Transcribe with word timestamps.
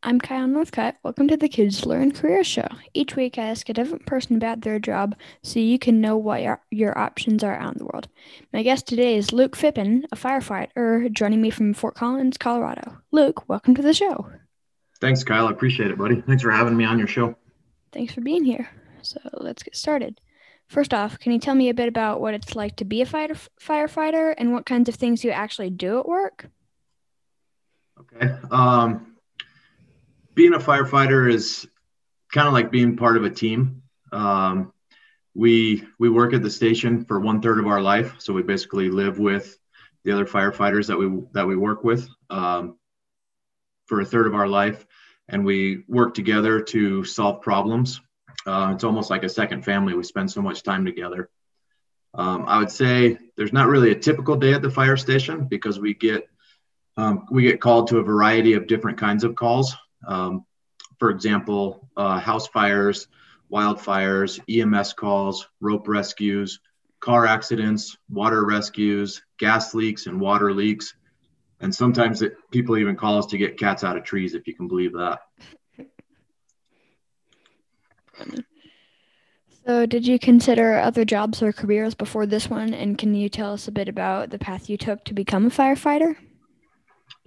I'm 0.00 0.20
Kyle 0.20 0.46
Northcutt. 0.46 0.94
Welcome 1.02 1.26
to 1.26 1.36
the 1.36 1.48
Kids 1.48 1.84
Learn 1.84 2.12
Career 2.12 2.44
Show. 2.44 2.68
Each 2.94 3.16
week, 3.16 3.36
I 3.36 3.48
ask 3.48 3.68
a 3.68 3.72
different 3.72 4.06
person 4.06 4.36
about 4.36 4.60
their 4.60 4.78
job 4.78 5.16
so 5.42 5.58
you 5.58 5.76
can 5.76 6.00
know 6.00 6.16
what 6.16 6.40
your, 6.40 6.62
your 6.70 6.96
options 6.96 7.42
are 7.42 7.56
out 7.56 7.72
in 7.72 7.78
the 7.78 7.84
world. 7.84 8.06
My 8.52 8.62
guest 8.62 8.86
today 8.86 9.16
is 9.16 9.32
Luke 9.32 9.56
Phippen, 9.56 10.04
a 10.12 10.16
firefighter, 10.16 11.10
joining 11.10 11.42
me 11.42 11.50
from 11.50 11.74
Fort 11.74 11.96
Collins, 11.96 12.38
Colorado. 12.38 12.96
Luke, 13.10 13.48
welcome 13.48 13.74
to 13.74 13.82
the 13.82 13.92
show. 13.92 14.30
Thanks, 15.00 15.24
Kyle. 15.24 15.48
I 15.48 15.50
appreciate 15.50 15.90
it, 15.90 15.98
buddy. 15.98 16.20
Thanks 16.20 16.44
for 16.44 16.52
having 16.52 16.76
me 16.76 16.84
on 16.84 16.96
your 17.00 17.08
show. 17.08 17.36
Thanks 17.90 18.14
for 18.14 18.20
being 18.20 18.44
here. 18.44 18.70
So 19.02 19.18
let's 19.32 19.64
get 19.64 19.74
started. 19.74 20.20
First 20.68 20.94
off, 20.94 21.18
can 21.18 21.32
you 21.32 21.40
tell 21.40 21.56
me 21.56 21.70
a 21.70 21.74
bit 21.74 21.88
about 21.88 22.20
what 22.20 22.34
it's 22.34 22.54
like 22.54 22.76
to 22.76 22.84
be 22.84 23.02
a 23.02 23.06
fighter, 23.06 23.34
firefighter 23.60 24.32
and 24.38 24.52
what 24.52 24.64
kinds 24.64 24.88
of 24.88 24.94
things 24.94 25.24
you 25.24 25.32
actually 25.32 25.70
do 25.70 25.98
at 25.98 26.06
work? 26.06 26.46
Okay. 28.00 28.32
Um, 28.52 29.16
being 30.38 30.54
a 30.54 30.58
firefighter 30.58 31.28
is 31.28 31.66
kind 32.32 32.46
of 32.46 32.54
like 32.54 32.70
being 32.70 32.96
part 32.96 33.16
of 33.16 33.24
a 33.24 33.30
team. 33.30 33.82
Um, 34.12 34.72
we 35.34 35.84
we 35.98 36.08
work 36.08 36.32
at 36.32 36.44
the 36.44 36.50
station 36.50 37.04
for 37.04 37.18
one 37.18 37.42
third 37.42 37.58
of 37.58 37.66
our 37.66 37.80
life, 37.80 38.14
so 38.18 38.32
we 38.32 38.44
basically 38.44 38.88
live 38.88 39.18
with 39.18 39.58
the 40.04 40.12
other 40.12 40.24
firefighters 40.24 40.86
that 40.86 40.96
we 40.96 41.08
that 41.32 41.44
we 41.44 41.56
work 41.56 41.82
with 41.82 42.08
um, 42.30 42.78
for 43.86 44.00
a 44.00 44.04
third 44.04 44.28
of 44.28 44.36
our 44.36 44.46
life, 44.46 44.86
and 45.28 45.44
we 45.44 45.82
work 45.88 46.14
together 46.14 46.60
to 46.60 47.02
solve 47.02 47.42
problems. 47.42 48.00
Uh, 48.46 48.70
it's 48.72 48.84
almost 48.84 49.10
like 49.10 49.24
a 49.24 49.28
second 49.28 49.64
family. 49.64 49.94
We 49.94 50.04
spend 50.04 50.30
so 50.30 50.40
much 50.40 50.62
time 50.62 50.84
together. 50.84 51.30
Um, 52.14 52.44
I 52.46 52.58
would 52.58 52.70
say 52.70 53.18
there's 53.36 53.52
not 53.52 53.66
really 53.66 53.90
a 53.90 53.98
typical 53.98 54.36
day 54.36 54.52
at 54.52 54.62
the 54.62 54.70
fire 54.70 54.96
station 54.96 55.48
because 55.48 55.80
we 55.80 55.94
get 55.94 56.28
um, 56.96 57.26
we 57.28 57.42
get 57.42 57.60
called 57.60 57.88
to 57.88 57.98
a 57.98 58.04
variety 58.04 58.52
of 58.52 58.68
different 58.68 58.98
kinds 58.98 59.24
of 59.24 59.34
calls. 59.34 59.76
Um, 60.06 60.44
for 60.98 61.10
example, 61.10 61.88
uh, 61.96 62.18
house 62.18 62.48
fires, 62.48 63.08
wildfires, 63.50 64.40
EMS 64.48 64.92
calls, 64.94 65.48
rope 65.60 65.88
rescues, 65.88 66.60
car 67.00 67.26
accidents, 67.26 67.96
water 68.10 68.44
rescues, 68.44 69.22
gas 69.38 69.74
leaks, 69.74 70.06
and 70.06 70.20
water 70.20 70.52
leaks. 70.52 70.94
And 71.60 71.74
sometimes 71.74 72.22
it, 72.22 72.34
people 72.50 72.76
even 72.76 72.96
call 72.96 73.18
us 73.18 73.26
to 73.26 73.38
get 73.38 73.58
cats 73.58 73.84
out 73.84 73.96
of 73.96 74.04
trees, 74.04 74.34
if 74.34 74.46
you 74.46 74.54
can 74.54 74.68
believe 74.68 74.92
that. 74.92 75.20
So, 79.66 79.84
did 79.84 80.06
you 80.06 80.18
consider 80.18 80.78
other 80.78 81.04
jobs 81.04 81.42
or 81.42 81.52
careers 81.52 81.94
before 81.94 82.24
this 82.24 82.48
one? 82.48 82.72
And 82.72 82.96
can 82.96 83.14
you 83.14 83.28
tell 83.28 83.52
us 83.52 83.68
a 83.68 83.72
bit 83.72 83.88
about 83.88 84.30
the 84.30 84.38
path 84.38 84.70
you 84.70 84.78
took 84.78 85.04
to 85.04 85.14
become 85.14 85.46
a 85.46 85.50
firefighter? 85.50 86.16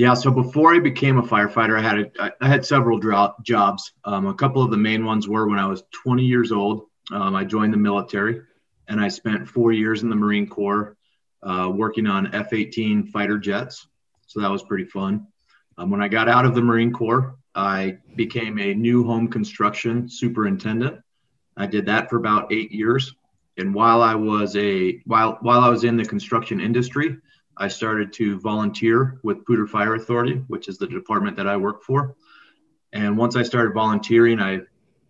Yeah, 0.02 0.16
so 0.16 0.32
before 0.32 0.74
I 0.74 0.80
became 0.80 1.20
a 1.20 1.22
firefighter, 1.22 1.78
I 1.78 1.82
had 1.84 2.00
a, 2.00 2.34
I 2.42 2.48
had 2.48 2.66
several 2.66 3.00
jobs. 3.44 3.94
Um, 4.04 4.26
a 4.26 4.34
couple 4.34 4.64
of 4.64 4.72
the 4.72 4.78
main 4.78 5.06
ones 5.06 5.28
were 5.28 5.48
when 5.48 5.60
I 5.60 5.68
was 5.68 5.84
20 5.92 6.26
years 6.26 6.52
old. 6.52 6.88
Um, 7.12 7.36
I 7.36 7.44
joined 7.44 7.72
the 7.72 7.78
military, 7.78 8.42
and 8.88 9.00
I 9.00 9.10
spent 9.10 9.48
four 9.48 9.72
years 9.72 10.02
in 10.02 10.10
the 10.10 10.16
Marine 10.16 10.48
Corps 10.48 10.98
uh, 11.44 11.72
working 11.72 12.08
on 12.08 12.34
F-18 12.34 13.10
fighter 13.10 13.38
jets. 13.38 13.86
So 14.26 14.42
that 14.42 14.50
was 14.50 14.64
pretty 14.64 14.86
fun. 14.86 15.28
Um, 15.78 15.92
when 15.92 16.02
I 16.02 16.08
got 16.08 16.28
out 16.28 16.48
of 16.48 16.56
the 16.56 16.64
Marine 16.64 16.94
Corps, 16.94 17.36
I 17.54 18.00
became 18.16 18.58
a 18.58 18.74
new 18.74 19.04
home 19.04 19.28
construction 19.28 20.10
superintendent. 20.10 21.00
I 21.56 21.68
did 21.68 21.86
that 21.86 22.10
for 22.10 22.18
about 22.18 22.52
eight 22.52 22.72
years. 22.72 23.14
And 23.56 23.72
while 23.72 24.02
I 24.02 24.16
was 24.16 24.56
a 24.56 25.00
while 25.06 25.38
while 25.42 25.60
I 25.60 25.70
was 25.70 25.84
in 25.84 25.96
the 25.96 26.06
construction 26.06 26.60
industry, 26.60 27.18
I 27.62 27.68
started 27.68 28.12
to 28.14 28.40
volunteer 28.40 29.20
with 29.22 29.46
Poudre 29.46 29.70
Fire 29.70 29.94
Authority, 29.94 30.44
which 30.48 30.68
is 30.68 30.80
the 30.80 30.88
department 30.88 31.38
that 31.38 31.48
I 31.48 31.58
work 31.58 31.84
for. 31.84 32.16
And 32.92 33.16
once 33.16 33.36
I 33.36 33.44
started 33.44 33.76
volunteering, 33.76 34.40
I 34.40 34.62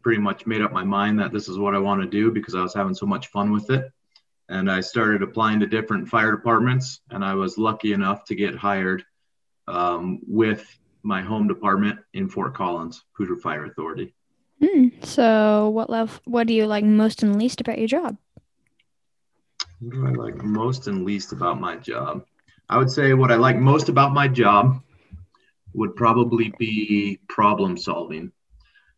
pretty 0.03 0.19
much 0.19 0.45
made 0.45 0.61
up 0.61 0.73
my 0.73 0.83
mind 0.83 1.17
that 1.21 1.31
this 1.31 1.47
is 1.47 1.57
what 1.57 1.75
I 1.75 1.79
want 1.79 2.01
to 2.01 2.07
do 2.07 2.29
because 2.29 2.53
I 2.53 2.61
was 2.61 2.73
having 2.73 2.93
so 2.93 3.05
much 3.05 3.27
fun 3.27 3.53
with 3.53 3.69
it. 3.69 3.89
And 4.49 4.69
I 4.69 4.81
started 4.81 5.23
applying 5.23 5.61
to 5.61 5.65
different 5.65 6.09
fire 6.09 6.29
departments, 6.29 6.99
and 7.09 7.23
I 7.23 7.35
was 7.35 7.57
lucky 7.57 7.93
enough 7.93 8.25
to 8.25 8.35
get 8.35 8.53
hired 8.53 9.05
um, 9.69 10.19
with 10.27 10.77
my 11.03 11.21
home 11.21 11.47
department 11.47 11.99
in 12.13 12.27
Fort 12.27 12.53
Collins, 12.53 13.05
Poudre 13.17 13.39
Fire 13.39 13.63
Authority. 13.63 14.13
Mm, 14.61 15.05
so, 15.05 15.69
what 15.69 15.89
love? 15.89 16.19
What 16.25 16.47
do 16.47 16.53
you 16.53 16.65
like 16.65 16.83
most 16.83 17.23
and 17.23 17.39
least 17.39 17.61
about 17.61 17.77
your 17.77 17.87
job? 17.87 18.17
What 19.79 19.93
do 19.93 20.05
I 20.05 20.09
like 20.09 20.43
most 20.43 20.87
and 20.87 21.05
least 21.05 21.31
about 21.31 21.61
my 21.61 21.77
job? 21.77 22.25
I 22.71 22.77
would 22.77 22.89
say 22.89 23.13
what 23.13 23.33
I 23.33 23.35
like 23.35 23.57
most 23.57 23.89
about 23.89 24.13
my 24.13 24.29
job 24.29 24.81
would 25.73 25.93
probably 25.93 26.53
be 26.57 27.19
problem 27.27 27.75
solving. 27.75 28.31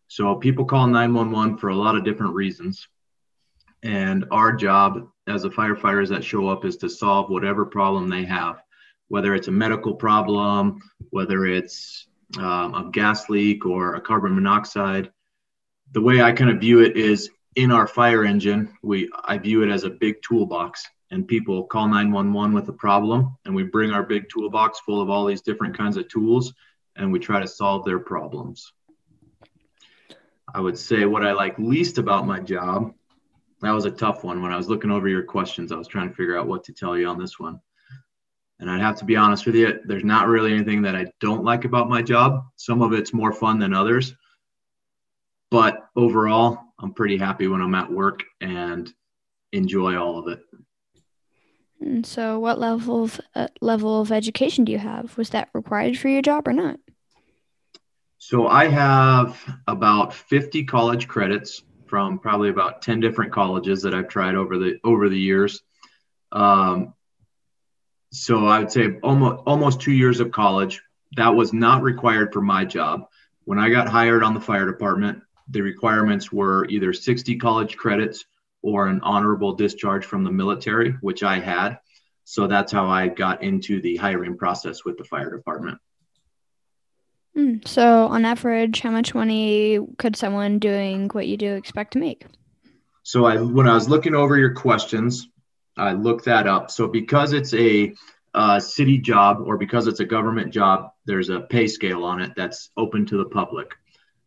So 0.07 0.35
people 0.35 0.65
call 0.65 0.85
911 0.85 1.57
for 1.57 1.69
a 1.69 1.75
lot 1.75 1.95
of 1.95 2.03
different 2.03 2.35
reasons. 2.35 2.87
And 3.81 4.25
our 4.29 4.53
job 4.53 5.09
as 5.25 5.43
a 5.43 5.49
firefighters 5.49 6.09
that 6.09 6.23
show 6.23 6.49
up 6.49 6.65
is 6.65 6.77
to 6.77 6.89
solve 6.89 7.31
whatever 7.31 7.65
problem 7.65 8.09
they 8.09 8.25
have, 8.25 8.61
whether 9.07 9.33
it's 9.33 9.47
a 9.47 9.51
medical 9.51 9.95
problem, 9.95 10.79
whether 11.09 11.47
it's 11.47 12.05
um, 12.37 12.75
a 12.75 12.89
gas 12.91 13.27
leak 13.27 13.65
or 13.65 13.95
a 13.95 14.01
carbon 14.01 14.35
monoxide. 14.35 15.11
The 15.93 16.01
way 16.01 16.21
I 16.21 16.31
kind 16.31 16.51
of 16.51 16.59
view 16.59 16.81
it 16.81 16.95
is 16.95 17.31
in 17.55 17.71
our 17.71 17.87
fire 17.87 18.23
engine, 18.23 18.77
we 18.83 19.09
I 19.25 19.39
view 19.39 19.63
it 19.63 19.71
as 19.71 19.83
a 19.83 19.89
big 19.89 20.21
toolbox 20.21 20.87
and 21.13 21.27
people 21.27 21.63
call 21.63 21.87
911 21.87 22.55
with 22.55 22.67
a 22.69 22.73
problem 22.73 23.37
and 23.45 23.53
we 23.53 23.61
bring 23.61 23.91
our 23.91 24.01
big 24.01 24.27
toolbox 24.29 24.79
full 24.79 24.99
of 24.99 25.11
all 25.11 25.25
these 25.25 25.43
different 25.43 25.77
kinds 25.77 25.95
of 25.95 26.07
tools 26.09 26.53
and 26.95 27.11
we 27.11 27.19
try 27.19 27.39
to 27.39 27.47
solve 27.47 27.85
their 27.85 27.99
problems. 27.99 28.73
I 30.51 30.59
would 30.59 30.77
say 30.77 31.05
what 31.05 31.23
i 31.23 31.31
like 31.31 31.57
least 31.59 31.99
about 31.99 32.27
my 32.27 32.39
job 32.39 32.93
that 33.61 33.71
was 33.71 33.85
a 33.85 33.91
tough 33.91 34.23
one. 34.23 34.41
When 34.41 34.51
i 34.51 34.57
was 34.57 34.67
looking 34.67 34.89
over 34.89 35.07
your 35.07 35.23
questions 35.23 35.71
i 35.71 35.75
was 35.75 35.87
trying 35.87 36.09
to 36.09 36.15
figure 36.15 36.37
out 36.37 36.47
what 36.47 36.63
to 36.65 36.73
tell 36.73 36.97
you 36.97 37.07
on 37.07 37.19
this 37.19 37.39
one. 37.39 37.59
And 38.59 38.69
i'd 38.69 38.81
have 38.81 38.97
to 38.97 39.05
be 39.05 39.15
honest 39.15 39.45
with 39.45 39.55
you 39.55 39.81
there's 39.85 40.03
not 40.03 40.27
really 40.27 40.51
anything 40.51 40.81
that 40.81 40.95
i 40.95 41.05
don't 41.19 41.43
like 41.43 41.63
about 41.63 41.89
my 41.89 42.01
job. 42.01 42.43
Some 42.55 42.81
of 42.81 42.91
it's 42.91 43.13
more 43.13 43.31
fun 43.31 43.59
than 43.59 43.75
others. 43.75 44.15
But 45.51 45.77
overall 45.95 46.57
i'm 46.79 46.93
pretty 46.93 47.17
happy 47.17 47.47
when 47.47 47.61
i'm 47.61 47.75
at 47.75 47.91
work 47.91 48.23
and 48.41 48.91
enjoy 49.51 49.95
all 49.95 50.17
of 50.17 50.27
it 50.27 50.39
and 51.83 52.05
so, 52.05 52.39
what 52.39 52.59
level 52.59 53.03
of 53.03 53.21
uh, 53.35 53.47
level 53.61 54.01
of 54.01 54.11
education 54.11 54.65
do 54.65 54.71
you 54.71 54.77
have? 54.77 55.17
Was 55.17 55.29
that 55.31 55.49
required 55.53 55.97
for 55.97 56.07
your 56.07 56.21
job 56.21 56.47
or 56.47 56.53
not? 56.53 56.79
So 58.17 58.47
I 58.47 58.69
have 58.69 59.37
about 59.67 60.13
50 60.13 60.63
college 60.63 61.09
credits 61.09 61.61
from 61.87 62.19
probably 62.19 62.49
about 62.49 62.81
10 62.81 63.01
different 63.01 63.33
colleges 63.33 63.81
that 63.81 63.93
I've 63.93 64.07
tried 64.07 64.35
over 64.35 64.57
the 64.57 64.79
over 64.83 65.09
the 65.09 65.19
years. 65.19 65.61
Um, 66.31 66.93
so 68.13 68.47
I 68.47 68.59
would 68.59 68.71
say 68.71 68.97
almost 69.03 69.43
almost 69.45 69.81
two 69.81 69.91
years 69.91 70.21
of 70.21 70.31
college. 70.31 70.81
That 71.17 71.35
was 71.35 71.51
not 71.51 71.83
required 71.83 72.31
for 72.31 72.41
my 72.41 72.63
job. 72.63 73.09
When 73.43 73.59
I 73.59 73.69
got 73.69 73.89
hired 73.89 74.23
on 74.23 74.33
the 74.33 74.39
fire 74.39 74.65
department, 74.65 75.21
the 75.49 75.61
requirements 75.61 76.31
were 76.31 76.65
either 76.69 76.93
60 76.93 77.35
college 77.37 77.75
credits 77.75 78.25
or 78.63 78.87
an 78.87 79.01
honorable 79.03 79.53
discharge 79.53 80.05
from 80.05 80.23
the 80.23 80.31
military, 80.31 80.91
which 81.01 81.21
I 81.21 81.39
had. 81.39 81.77
So 82.23 82.47
that's 82.47 82.71
how 82.71 82.87
I 82.87 83.09
got 83.09 83.43
into 83.43 83.81
the 83.81 83.97
hiring 83.97 84.37
process 84.37 84.85
with 84.85 84.97
the 84.97 85.03
fire 85.03 85.29
department. 85.29 85.79
Mm, 87.37 87.67
so, 87.67 88.07
on 88.07 88.25
average, 88.25 88.79
how 88.81 88.91
much 88.91 89.15
money 89.15 89.79
could 89.97 90.15
someone 90.15 90.59
doing 90.59 91.09
what 91.09 91.27
you 91.27 91.35
do 91.35 91.55
expect 91.55 91.93
to 91.93 91.99
make? 91.99 92.25
So, 93.01 93.25
I 93.25 93.41
when 93.41 93.67
I 93.67 93.73
was 93.73 93.89
looking 93.89 94.13
over 94.13 94.37
your 94.37 94.53
questions, 94.53 95.27
I 95.75 95.93
looked 95.93 96.25
that 96.25 96.45
up. 96.45 96.69
So, 96.69 96.87
because 96.87 97.33
it's 97.33 97.51
a 97.55 97.95
uh, 98.35 98.59
city 98.59 98.99
job 98.99 99.41
or 99.43 99.57
because 99.57 99.87
it's 99.87 99.99
a 99.99 100.05
government 100.05 100.53
job, 100.53 100.91
there's 101.05 101.29
a 101.29 101.41
pay 101.41 101.65
scale 101.65 102.03
on 102.03 102.21
it 102.21 102.33
that's 102.35 102.69
open 102.77 103.07
to 103.07 103.17
the 103.17 103.25
public. 103.25 103.71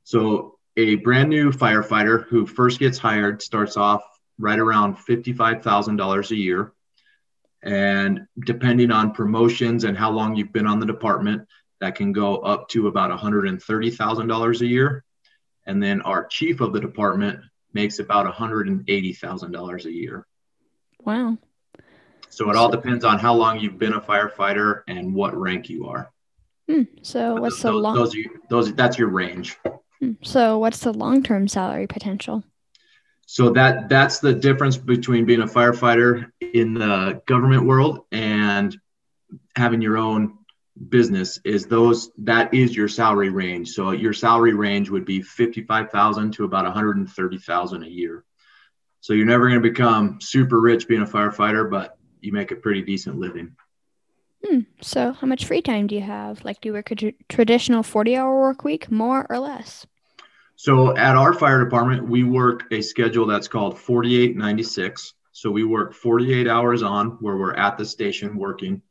So, 0.03 0.59
a 0.77 0.97
brand 0.97 1.31
new 1.31 1.53
firefighter 1.53 2.27
who 2.27 2.45
first 2.45 2.81
gets 2.81 2.99
hired 2.99 3.41
starts 3.41 3.77
off 3.77 4.03
right 4.39 4.59
around 4.59 4.97
$55,000 4.97 6.31
a 6.31 6.37
year. 6.37 6.73
And 7.63 8.27
depending 8.39 8.91
on 8.91 9.13
promotions 9.13 9.85
and 9.85 9.97
how 9.97 10.11
long 10.11 10.37
you've 10.37 10.53
been 10.53 10.67
on 10.67 10.79
the 10.79 10.87
department, 10.87 11.49
that 11.81 11.95
can 11.95 12.13
go 12.13 12.39
up 12.39 12.69
to 12.71 12.89
about 12.89 13.19
$130,000 13.19 14.61
a 14.61 14.67
year. 14.67 15.05
And 15.67 15.83
then 15.83 16.01
our 16.03 16.27
chief 16.27 16.61
of 16.61 16.73
the 16.73 16.81
department 16.81 17.41
makes 17.73 17.99
about 17.99 18.33
$180,000 18.33 19.85
a 19.85 19.93
year. 19.93 20.27
Wow. 21.05 21.39
So 22.29 22.51
it 22.51 22.57
all 22.57 22.71
depends 22.71 23.05
on 23.05 23.19
how 23.19 23.35
long 23.35 23.61
you've 23.61 23.79
been 23.79 23.95
a 23.95 24.01
firefighter 24.01 24.83
and 24.89 25.15
what 25.15 25.37
rank 25.37 25.69
you 25.69 25.87
are. 25.89 26.11
Hmm. 26.69 26.83
So 27.03 27.37
what's 27.37 27.63
the 27.63 27.73
long? 27.73 27.95
Those, 27.95 28.15
those 28.51 28.75
that's 28.75 28.99
your 28.99 29.09
range. 29.09 29.57
Hmm. 30.01 30.13
So 30.23 30.59
what's 30.59 30.81
the 30.81 30.93
long-term 30.93 31.49
salary 31.49 31.87
potential? 31.87 32.43
So 33.27 33.51
that 33.51 33.89
that's 33.89 34.21
the 34.21 34.33
difference 34.33 34.77
between 34.77 35.25
being 35.25 35.43
a 35.43 35.47
firefighter 35.47 36.31
in 36.41 36.75
the 36.75 37.21
government 37.27 37.67
world 37.67 38.07
and 38.13 38.77
having 39.57 39.83
your 39.83 39.99
own 39.99 40.39
business 40.89 41.41
is 41.45 41.67
those 41.67 42.11
that 42.19 42.55
is 42.55 42.77
your 42.77 42.87
salary 42.87 43.31
range. 43.31 43.71
So 43.71 43.91
your 43.91 44.13
salary 44.13 44.55
range 44.55 44.91
would 44.91 45.05
be 45.05 45.23
55,000 45.23 46.33
to 46.35 46.45
about 46.45 46.65
130,000 46.65 47.83
a 47.83 47.89
year. 47.89 48.25
So 49.01 49.13
you're 49.13 49.27
never 49.27 49.49
going 49.49 49.61
to 49.63 49.69
become 49.69 50.21
super 50.21 50.61
rich 50.61 50.87
being 50.87 51.03
a 51.03 51.07
firefighter, 51.07 51.69
but 51.69 51.99
you 52.21 52.33
make 52.33 52.53
a 52.53 52.57
pretty 52.57 52.83
decent 52.83 53.19
living. 53.19 53.57
Hmm. 54.45 54.61
So 54.81 55.13
how 55.13 55.27
much 55.27 55.47
free 55.47 55.63
time 55.63 55.89
do 55.89 55.97
you 55.97 56.03
have? 56.03 56.45
Like 56.45 56.61
do 56.61 56.69
you 56.69 56.73
work 56.75 56.93
a 56.93 56.95
tr- 56.95 57.09
traditional 57.29 57.83
40-hour 57.83 58.39
work 58.39 58.63
week, 58.63 58.91
more 58.91 59.27
or 59.29 59.39
less? 59.41 59.85
So 60.57 60.97
at 60.97 61.17
our 61.17 61.33
fire 61.33 61.63
department, 61.63 62.09
we 62.09 62.23
work 62.25 62.65
a 62.73 62.81
schedule 62.81 63.27
that's 63.27 63.49
called 63.49 63.79
4896. 63.79 65.15
So 65.33 65.51
we 65.51 65.65
work 65.65 65.95
48 65.95 66.49
hours 66.49 66.83
on 66.83 67.19
where 67.21 67.37
we're 67.37 67.55
at 67.55 67.77
the 67.77 67.85
station 67.85 68.37
working 68.37 68.83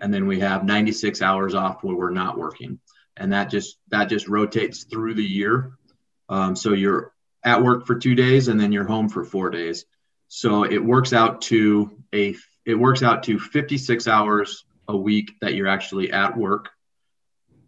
and 0.00 0.12
then 0.12 0.26
we 0.26 0.40
have 0.40 0.64
96 0.64 1.22
hours 1.22 1.54
off 1.54 1.82
where 1.82 1.96
we're 1.96 2.10
not 2.10 2.38
working. 2.38 2.78
And 3.16 3.32
that 3.32 3.50
just 3.50 3.78
that 3.88 4.08
just 4.08 4.28
rotates 4.28 4.84
through 4.84 5.14
the 5.14 5.24
year. 5.24 5.72
Um, 6.28 6.54
so 6.54 6.72
you're 6.72 7.12
at 7.44 7.62
work 7.62 7.86
for 7.86 7.94
two 7.94 8.14
days 8.14 8.48
and 8.48 8.60
then 8.60 8.72
you're 8.72 8.84
home 8.84 9.08
for 9.08 9.24
four 9.24 9.50
days. 9.50 9.86
So 10.28 10.64
it 10.64 10.84
works 10.84 11.12
out 11.12 11.42
to 11.42 11.96
a 12.14 12.36
it 12.64 12.74
works 12.74 13.02
out 13.02 13.22
to 13.24 13.38
56 13.38 14.08
hours 14.08 14.64
a 14.88 14.96
week 14.96 15.32
that 15.40 15.54
you're 15.54 15.68
actually 15.68 16.12
at 16.12 16.36
work. 16.36 16.70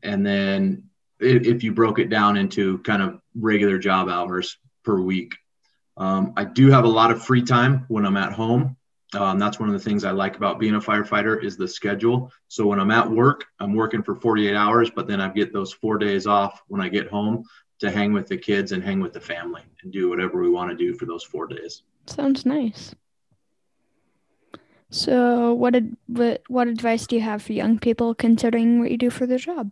And 0.03 0.27
then 0.27 0.88
if 1.21 1.63
you 1.63 1.73
broke 1.73 1.99
it 1.99 2.09
down 2.09 2.37
into 2.37 2.79
kind 2.79 3.03
of 3.03 3.21
regular 3.35 3.79
job 3.79 4.09
hours 4.09 4.59
per 4.85 5.01
week 5.01 5.35
um, 5.97 6.33
i 6.37 6.45
do 6.45 6.71
have 6.71 6.85
a 6.85 6.89
lot 6.89 7.11
of 7.11 7.23
free 7.23 7.43
time 7.43 7.85
when 7.89 8.05
i'm 8.05 8.17
at 8.17 8.33
home 8.33 8.77
um, 9.15 9.39
that's 9.39 9.59
one 9.59 9.69
of 9.69 9.73
the 9.73 9.81
things 9.81 10.05
I 10.05 10.11
like 10.11 10.37
about 10.37 10.59
being 10.59 10.75
a 10.75 10.81
firefighter 10.81 11.43
is 11.43 11.57
the 11.57 11.67
schedule. 11.67 12.31
So 12.49 12.67
when 12.67 12.79
I'm 12.79 12.91
at 12.91 13.11
work, 13.11 13.47
I'm 13.59 13.75
working 13.75 14.03
for 14.03 14.15
48 14.15 14.55
hours, 14.55 14.91
but 14.91 15.07
then 15.07 15.21
I 15.21 15.29
get 15.29 15.53
those 15.53 15.73
four 15.73 15.97
days 15.97 16.27
off 16.27 16.61
when 16.69 16.83
I 16.83 16.89
get 16.89 17.09
home 17.09 17.45
to 17.81 17.91
hang 17.91 18.13
with 18.13 18.27
the 18.27 18.37
kids 18.37 18.73
and 18.73 18.83
hang 18.83 19.01
with 19.01 19.13
the 19.13 19.21
family 19.21 19.63
and 19.83 19.93
do 19.93 20.11
whatever 20.11 20.43
we 20.43 20.51
want 20.51 20.71
to 20.71 20.77
do 20.77 20.95
for 20.95 21.07
those 21.07 21.25
four 21.25 21.47
days. 21.47 21.83
Sounds 22.07 22.45
nice. 22.45 22.95
So 24.91 25.53
what 25.53 25.77
ad- 25.77 25.97
what 26.07 26.43
what 26.49 26.67
advice 26.67 27.07
do 27.07 27.17
you 27.17 27.23
have 27.23 27.43
for 27.43 27.53
young 27.53 27.79
people 27.79 28.15
considering 28.15 28.81
what 28.81 28.91
you 28.91 28.97
do 28.97 29.11
for 29.11 29.27
their 29.27 29.39
job? 29.39 29.71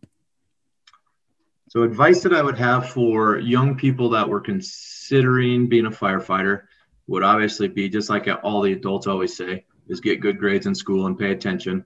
So 1.68 1.82
advice 1.82 2.22
that 2.22 2.32
I 2.32 2.42
would 2.42 2.58
have 2.58 2.90
for 2.90 3.38
young 3.38 3.76
people 3.76 4.10
that 4.10 4.28
were 4.28 4.40
considering 4.40 5.68
being 5.68 5.86
a 5.86 5.90
firefighter 5.90 6.62
would 7.08 7.22
obviously 7.22 7.68
be 7.68 7.88
just 7.88 8.08
like 8.08 8.28
all 8.42 8.62
the 8.62 8.72
adults 8.72 9.06
always 9.06 9.36
say 9.36 9.64
is 9.88 10.00
get 10.00 10.20
good 10.20 10.38
grades 10.38 10.66
in 10.66 10.74
school 10.74 11.06
and 11.06 11.18
pay 11.18 11.32
attention. 11.32 11.84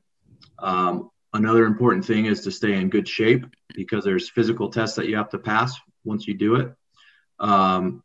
Um, 0.58 1.10
another 1.32 1.64
important 1.64 2.04
thing 2.04 2.26
is 2.26 2.42
to 2.42 2.50
stay 2.50 2.74
in 2.74 2.90
good 2.90 3.08
shape 3.08 3.46
because 3.74 4.04
there's 4.04 4.28
physical 4.28 4.70
tests 4.70 4.96
that 4.96 5.08
you 5.08 5.16
have 5.16 5.30
to 5.30 5.38
pass 5.38 5.78
once 6.04 6.26
you 6.26 6.34
do 6.34 6.56
it. 6.56 6.74
Um, 7.38 8.02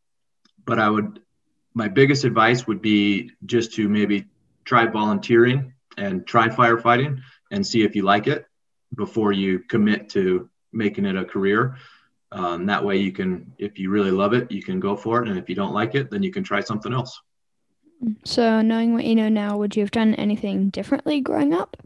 but 0.65 0.79
i 0.79 0.89
would 0.89 1.19
my 1.73 1.89
biggest 1.89 2.23
advice 2.23 2.65
would 2.65 2.81
be 2.81 3.31
just 3.45 3.73
to 3.73 3.89
maybe 3.89 4.25
try 4.63 4.87
volunteering 4.87 5.73
and 5.97 6.25
try 6.25 6.47
firefighting 6.47 7.19
and 7.51 7.67
see 7.67 7.83
if 7.83 7.95
you 7.95 8.03
like 8.03 8.27
it 8.27 8.45
before 8.95 9.33
you 9.33 9.59
commit 9.59 10.09
to 10.09 10.49
making 10.75 11.05
it 11.05 11.15
a 11.15 11.25
career 11.25 11.77
um, 12.35 12.65
that 12.65 12.83
way, 12.83 12.97
you 12.97 13.13
can, 13.13 13.53
if 13.57 13.79
you 13.79 13.89
really 13.89 14.11
love 14.11 14.33
it, 14.33 14.51
you 14.51 14.61
can 14.61 14.79
go 14.79 14.95
for 14.97 15.21
it. 15.21 15.29
And 15.29 15.37
if 15.37 15.47
you 15.47 15.55
don't 15.55 15.73
like 15.73 15.95
it, 15.95 16.11
then 16.11 16.21
you 16.21 16.31
can 16.31 16.43
try 16.43 16.59
something 16.59 16.93
else. 16.93 17.21
So, 18.25 18.61
knowing 18.61 18.93
what 18.93 19.05
you 19.05 19.15
know 19.15 19.29
now, 19.29 19.57
would 19.57 19.75
you 19.75 19.83
have 19.83 19.91
done 19.91 20.15
anything 20.15 20.69
differently 20.69 21.21
growing 21.21 21.53
up? 21.53 21.77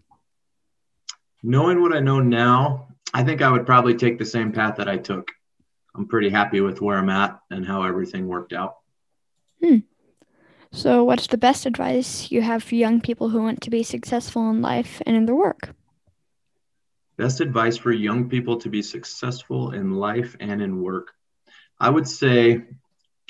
Knowing 1.43 1.81
what 1.81 1.95
I 1.95 1.99
know 1.99 2.19
now, 2.19 2.87
I 3.13 3.23
think 3.23 3.43
I 3.43 3.51
would 3.51 3.67
probably 3.67 3.93
take 3.93 4.17
the 4.17 4.25
same 4.25 4.51
path 4.51 4.77
that 4.77 4.89
I 4.89 4.97
took. 4.97 5.29
I'm 5.95 6.07
pretty 6.07 6.29
happy 6.29 6.61
with 6.61 6.81
where 6.81 6.97
I'm 6.97 7.09
at 7.09 7.39
and 7.51 7.65
how 7.65 7.83
everything 7.83 8.27
worked 8.27 8.53
out. 8.53 8.77
Hmm. 9.63 9.77
So, 10.71 11.03
what's 11.03 11.27
the 11.27 11.37
best 11.37 11.67
advice 11.67 12.31
you 12.31 12.41
have 12.41 12.63
for 12.63 12.75
young 12.75 13.01
people 13.01 13.29
who 13.29 13.41
want 13.41 13.61
to 13.61 13.69
be 13.69 13.83
successful 13.83 14.49
in 14.49 14.63
life 14.63 15.01
and 15.05 15.15
in 15.15 15.27
their 15.27 15.35
work? 15.35 15.75
Best 17.19 17.41
advice 17.41 17.75
for 17.75 17.91
young 17.91 18.29
people 18.29 18.61
to 18.61 18.69
be 18.69 18.81
successful 18.81 19.71
in 19.71 19.91
life 19.91 20.37
and 20.39 20.61
in 20.61 20.81
work. 20.81 21.11
I 21.77 21.89
would 21.89 22.07
say 22.07 22.61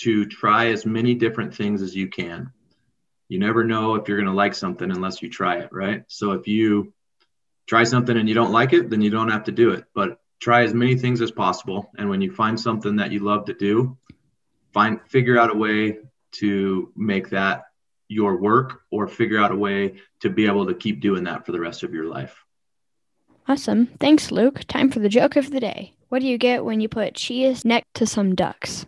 to 0.01 0.25
try 0.27 0.68
as 0.68 0.86
many 0.86 1.15
different 1.15 1.56
things 1.56 1.81
as 1.81 1.95
you 1.95 2.07
can. 2.07 2.51
You 3.30 3.39
never 3.39 3.63
know 3.63 3.95
if 3.95 4.07
you're 4.07 4.19
going 4.19 4.30
to 4.30 4.33
like 4.36 4.53
something 4.53 4.91
unless 4.91 5.24
you 5.24 5.30
try 5.31 5.57
it, 5.62 5.69
right? 5.71 6.03
So 6.06 6.33
if 6.33 6.47
you 6.47 6.94
try 7.65 7.83
something 7.83 8.15
and 8.15 8.30
you 8.30 8.36
don't 8.36 8.51
like 8.51 8.74
it, 8.74 8.91
then 8.91 9.01
you 9.01 9.09
don't 9.09 9.31
have 9.31 9.45
to 9.45 9.51
do 9.51 9.71
it. 9.71 9.86
But 9.95 10.19
try 10.39 10.65
as 10.65 10.74
many 10.75 10.95
things 10.95 11.19
as 11.19 11.31
possible. 11.31 11.89
And 11.97 12.12
when 12.12 12.21
you 12.21 12.31
find 12.31 12.59
something 12.59 12.97
that 12.97 13.12
you 13.12 13.21
love 13.21 13.45
to 13.45 13.56
do, 13.56 13.97
find 14.71 15.00
figure 15.07 15.39
out 15.39 15.50
a 15.50 15.57
way 15.57 15.97
to 16.33 16.94
make 16.95 17.31
that 17.31 17.63
your 18.07 18.38
work 18.38 18.81
or 18.92 19.07
figure 19.07 19.42
out 19.42 19.51
a 19.51 19.57
way 19.57 19.95
to 20.19 20.30
be 20.30 20.45
able 20.45 20.68
to 20.68 20.75
keep 20.75 21.01
doing 21.01 21.24
that 21.24 21.47
for 21.47 21.53
the 21.53 21.59
rest 21.59 21.81
of 21.81 21.95
your 21.95 22.06
life. 22.06 22.45
Awesome. 23.50 23.88
Thanks, 24.00 24.31
Luke. 24.31 24.62
Time 24.68 24.92
for 24.92 25.00
the 25.00 25.10
joke 25.10 25.36
of 25.36 25.50
the 25.50 25.60
day. 25.60 25.96
What 26.10 26.19
do 26.19 26.28
you 26.28 26.38
get 26.38 26.63
when 26.63 26.81
you 26.81 26.88
put 26.88 27.16
cheese 27.16 27.66
next 27.66 27.88
to 27.96 28.06
some 28.06 28.36
ducks? 28.36 28.86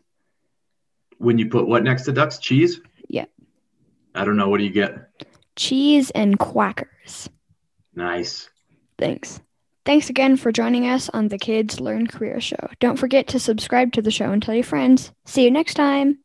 When 1.17 1.39
you 1.39 1.49
put 1.49 1.67
what 1.67 1.83
next 1.83 2.03
to 2.03 2.11
ducks? 2.11 2.37
Cheese? 2.37 2.79
Yep. 3.09 3.31
I 4.13 4.23
don't 4.23 4.37
know. 4.37 4.49
What 4.49 4.59
do 4.59 4.63
you 4.63 4.69
get? 4.69 5.09
Cheese 5.55 6.11
and 6.11 6.37
quackers. 6.37 7.27
Nice. 7.95 8.49
Thanks. 8.99 9.41
Thanks 9.83 10.11
again 10.11 10.37
for 10.37 10.51
joining 10.51 10.87
us 10.87 11.09
on 11.09 11.29
the 11.29 11.39
Kids 11.39 11.79
Learn 11.79 12.05
Career 12.05 12.39
Show. 12.39 12.69
Don't 12.79 12.97
forget 12.97 13.29
to 13.29 13.39
subscribe 13.39 13.93
to 13.93 14.01
the 14.03 14.11
show 14.11 14.31
and 14.31 14.43
tell 14.43 14.53
your 14.53 14.63
friends. 14.63 15.11
See 15.25 15.43
you 15.43 15.49
next 15.49 15.73
time. 15.73 16.19